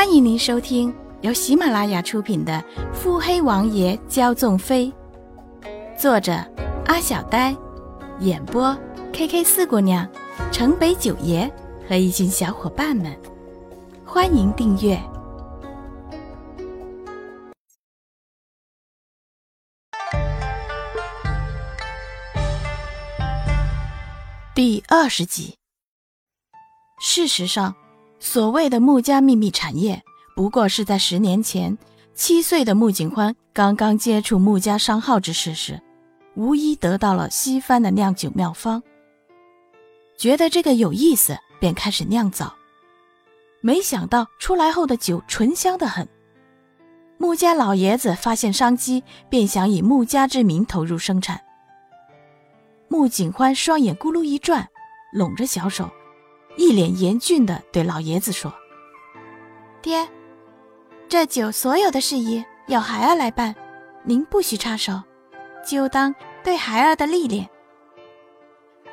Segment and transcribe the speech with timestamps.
[0.00, 2.54] 欢迎您收听由喜马拉雅出品的
[2.94, 4.90] 《腹黑王爷骄纵妃》，
[6.00, 6.32] 作者
[6.86, 7.54] 阿小呆，
[8.20, 8.74] 演播
[9.12, 10.08] K K 四姑娘、
[10.50, 11.52] 城北九爷
[11.86, 13.14] 和一群小伙伴们。
[14.02, 14.98] 欢迎订阅
[24.54, 25.58] 第二十集。
[27.02, 27.74] 事实上。
[28.22, 30.02] 所谓的穆家秘密产业，
[30.36, 31.76] 不过是在十年前，
[32.14, 35.80] 七岁的穆景欢刚刚接触穆家商号之事时，
[36.34, 38.82] 无疑得到了西番的酿酒妙方。
[40.18, 42.54] 觉得这个有意思，便开始酿造。
[43.62, 46.06] 没想到出来后的酒醇香的很。
[47.16, 51.40] 穆家老爷子发现商机，便想以穆家之名投入生产。
[52.88, 54.68] 穆景欢双眼咕噜一转，
[55.12, 55.90] 拢着小手。
[56.56, 58.52] 一脸严峻地对老爷子说
[59.80, 60.08] ：“爹，
[61.08, 63.54] 这酒所有的事宜由孩儿来办，
[64.04, 65.00] 您不许插手，
[65.66, 67.48] 就当对孩儿的历练。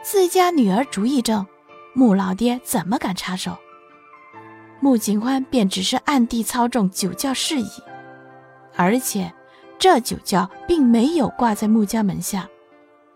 [0.02, 1.46] 自家女儿主意正，
[1.94, 3.58] 穆老爹怎么敢插手？”
[4.80, 7.70] 穆景欢便只是暗地操纵酒窖事宜，
[8.76, 9.34] 而且
[9.80, 12.48] 这酒窖并没有挂在穆家门下，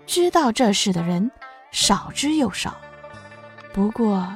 [0.08, 1.32] 知道这事的人
[1.72, 2.76] 少之又少。
[3.74, 4.28] 不过，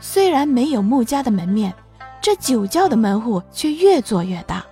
[0.00, 1.74] 虽然没有穆家的门面，
[2.20, 4.64] 这酒窖的门户却越做越大。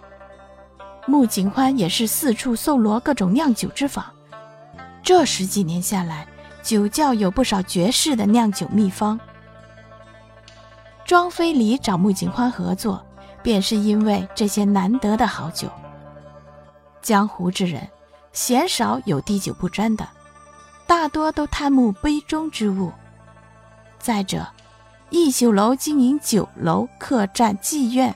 [1.07, 4.13] 穆景欢也是四处搜罗各种酿酒之法，
[5.03, 6.27] 这十几年下来，
[6.63, 9.21] 酒窖有不少绝世的酿酒秘方。
[11.05, 13.05] 庄飞离找穆景欢合作，
[13.43, 15.69] 便是因为这些难得的好酒。
[17.03, 17.87] 江湖之人，
[18.33, 20.09] 鲜少有滴酒不沾的。
[20.87, 22.92] 大多都贪慕杯中之物。
[23.98, 24.47] 再者，
[25.11, 28.15] 逸秀楼经营酒楼、客栈、妓院，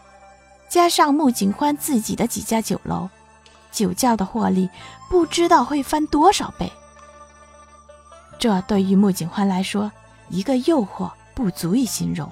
[0.69, 3.09] 加上穆景欢自己的几家酒楼，
[3.73, 4.71] 酒窖的获利
[5.09, 6.71] 不知道会翻多少倍。
[8.39, 9.91] 这对于穆景欢来说，
[10.29, 12.31] 一个诱惑不足以形容。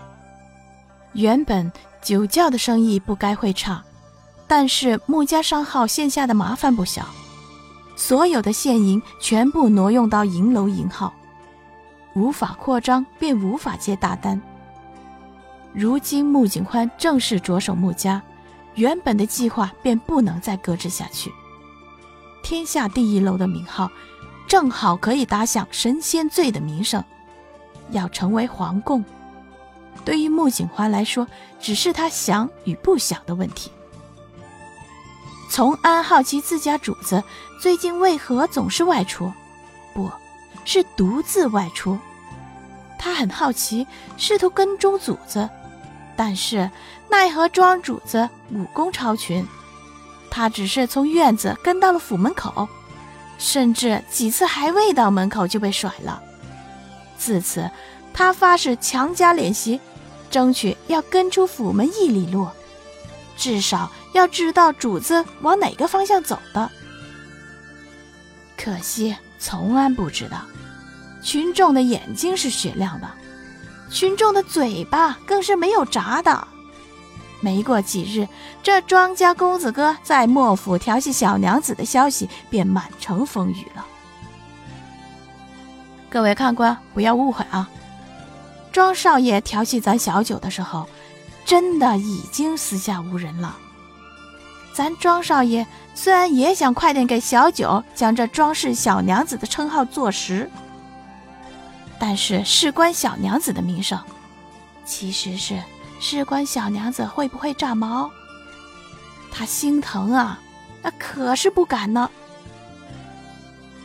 [1.15, 1.71] 原本
[2.01, 3.83] 酒窖的生意不该会差，
[4.47, 7.05] 但是穆家商号线下的麻烦不小。
[7.99, 11.13] 所有的现银全部挪用到银楼银号，
[12.15, 14.41] 无法扩张，便无法接大单。
[15.75, 18.23] 如今穆景欢正式着手穆家，
[18.77, 21.33] 原本的计划便不能再搁置下去。
[22.41, 23.91] 天下第一楼的名号，
[24.47, 27.03] 正好可以打响神仙醉的名声。
[27.91, 29.05] 要成为皇贡，
[30.05, 31.27] 对于穆景欢来说，
[31.59, 33.73] 只是他想与不想的问题。
[35.59, 37.21] 从安好奇自家主子
[37.61, 39.33] 最近为何总是外出，
[39.93, 40.09] 不
[40.65, 41.99] 是独自外出。
[42.97, 43.85] 他很好奇，
[44.17, 45.51] 试图跟踪主子，
[46.15, 46.71] 但是
[47.11, 49.45] 奈何庄主子武功超群，
[50.31, 52.69] 他只是从院子跟到了府门口，
[53.37, 56.23] 甚至几次还未到门口就被甩了。
[57.19, 57.69] 自此，
[58.15, 59.81] 他发誓强加练习，
[60.31, 62.47] 争取要跟出府门一里路。
[63.39, 66.69] 至少要知道主子往哪个方向走的。
[68.57, 70.43] 可惜从安不知道，
[71.23, 73.09] 群众的眼睛是雪亮的，
[73.89, 76.47] 群众的嘴巴更是没有闸的。
[77.41, 78.27] 没过几日，
[78.65, 83.87] 这庄家公子哥在莫府调戏小娘子的消息便满城风雨了。
[86.11, 87.71] 各位看官，不要误会啊，
[88.73, 90.89] 庄少爷调戏咱小九的时候。
[91.49, 93.57] 真的已经四下无人了。
[94.75, 100.51] 咱庄少爷虽然也想快点给小九将这庄氏小娘子的称号坐实，
[101.99, 103.99] 但是事关小娘子的名声，
[104.85, 105.59] 其实是
[105.99, 108.11] 事关小娘子会不会炸毛。
[109.33, 110.39] 他心疼啊，
[110.83, 112.11] 那可是不敢呢。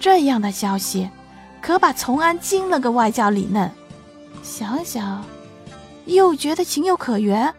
[0.01, 1.09] 这样的消息，
[1.61, 3.71] 可把从安惊了个外焦里嫩。
[4.43, 5.23] 想想。
[6.05, 7.53] 又觉得情有可原，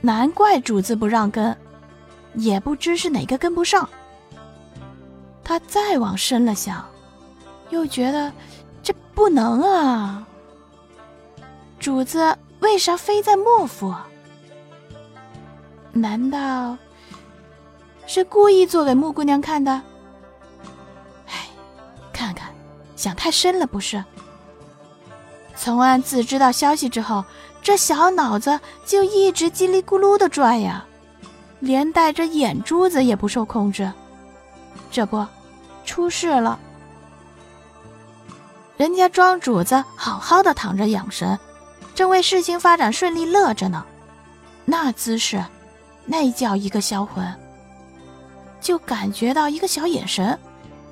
[0.00, 1.56] 难怪主子不让跟，
[2.34, 3.88] 也不知是哪个跟不上。
[5.44, 6.84] 他再往深了想，
[7.70, 8.32] 又觉得
[8.82, 10.26] 这不能啊。
[11.78, 13.94] 主子为啥非在莫府？
[15.92, 16.76] 难道
[18.06, 19.72] 是故意做给穆姑娘看的？
[21.26, 21.48] 哎，
[22.12, 22.54] 看看，
[22.96, 24.02] 想太深了不是？
[25.56, 27.24] 从安自知道消息之后。
[27.64, 30.84] 这小脑子就一直叽里咕噜的转呀，
[31.60, 33.88] 连带着眼珠子也不受控制，
[34.90, 35.24] 这不，
[35.84, 36.58] 出事了。
[38.76, 41.38] 人家庄主子好好的躺着养神，
[41.94, 43.86] 正为事情发展顺利乐着呢，
[44.64, 45.40] 那姿势，
[46.04, 47.24] 那叫一个销魂。
[48.60, 50.36] 就感觉到一个小眼神，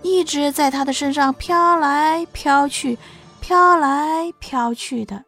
[0.02, 2.96] 一直在他的身上飘来飘去，
[3.40, 5.25] 飘来飘去的。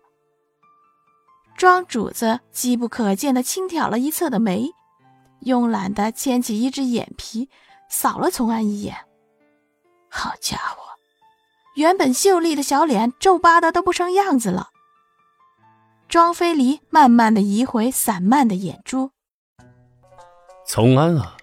[1.56, 4.70] 庄主子机不可见的轻挑了一侧的眉，
[5.43, 7.49] 慵懒的牵起一只眼皮，
[7.88, 8.97] 扫了从安一眼。
[10.09, 10.82] 好家伙，
[11.75, 14.70] 原本秀丽的小脸皱巴的都不成样子了。
[16.09, 19.11] 庄飞离慢慢的移回散漫的眼珠。
[20.67, 21.37] 从安啊。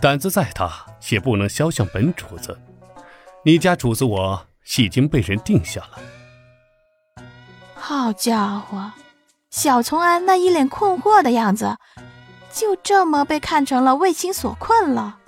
[0.00, 2.58] 胆子再大，也不能肖像本主子。
[3.44, 4.46] 你家主子我
[4.78, 5.98] 已经被人定下了。
[7.74, 8.92] 好家伙，
[9.50, 11.76] 小从安那一脸困惑的样子，
[12.52, 15.18] 就这么被看成了为情所困了。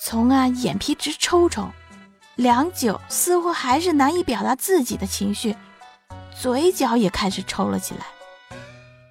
[0.00, 1.68] 从安眼皮直抽抽，
[2.36, 5.56] 良久，似乎还是难以表达自己的情绪，
[6.38, 8.04] 嘴角也开始抽了起来。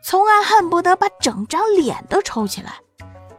[0.03, 2.75] 从安恨不得把整张脸都抽起来。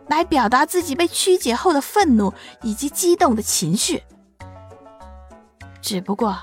[0.07, 4.03] 来表达自己被曲解后的愤怒以及激动的情绪。
[5.85, 6.35] 只不过，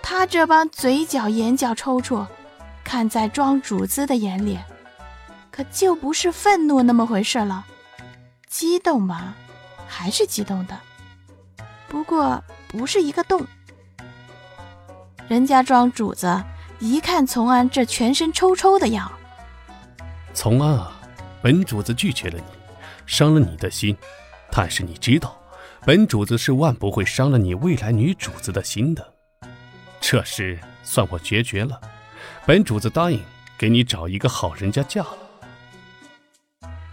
[0.00, 2.24] 他这帮嘴角、眼角抽搐，
[2.84, 4.56] 看在庄主子的眼里，
[5.50, 7.66] 可就不是愤怒那么回事了。
[8.46, 9.34] 激动嘛，
[9.88, 10.78] 还是激动的，
[11.88, 13.44] 不过不是一个动。
[15.26, 16.40] 人家庄主子
[16.78, 19.10] 一看从安这全身抽抽的样，
[20.32, 20.92] 从安啊，
[21.42, 22.44] 本主子拒绝了你。
[23.06, 23.96] 伤了你的心，
[24.52, 25.36] 但是你知道，
[25.84, 29.14] 本主子是万不会伤了你未来女主子的心的。
[30.00, 31.80] 这事算我决绝了，
[32.46, 33.20] 本主子答应
[33.58, 35.18] 给你找一个好人家嫁了。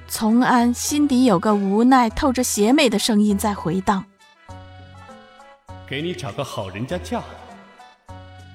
[0.07, 4.03] 从安心底有个无奈透着邪魅的声音在回荡
[5.87, 7.27] ：“给你找个好人家嫁了。”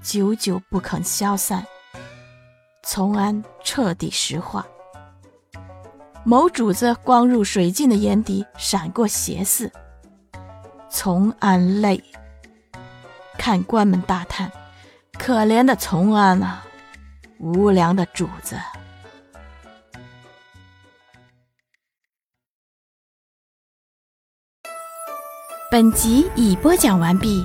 [0.02, 1.64] 久久不肯消散。
[2.82, 4.66] 从安彻底石化。
[6.24, 9.70] 某主子光入水镜的眼底闪过邪色，
[10.96, 12.00] 从安泪，
[13.36, 14.52] 看官们大叹
[15.18, 16.64] ：“可怜的从安啊，
[17.38, 18.56] 无良的主子。”
[25.68, 27.44] 本集已播讲完毕。